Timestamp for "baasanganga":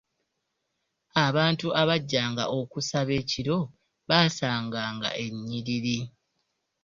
4.09-5.09